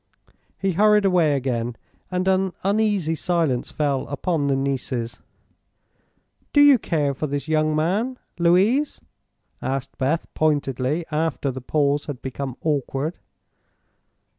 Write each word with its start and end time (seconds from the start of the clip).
He 0.57 0.71
hurried 0.71 1.05
away 1.05 1.35
again, 1.35 1.75
and 2.09 2.27
an 2.27 2.53
uneasy 2.63 3.13
silence 3.13 3.69
fell 3.69 4.07
upon 4.07 4.47
the 4.47 4.55
nieces. 4.55 5.19
"Do 6.53 6.61
you 6.61 6.79
care 6.79 7.13
for 7.13 7.27
this 7.27 7.47
young 7.47 7.75
man. 7.75 8.17
Louise?" 8.39 8.99
asked 9.61 9.95
Beth, 9.99 10.25
pointedly, 10.33 11.05
after 11.11 11.51
the 11.51 11.61
pause 11.61 12.07
had 12.07 12.19
become 12.23 12.55
awkward. 12.63 13.19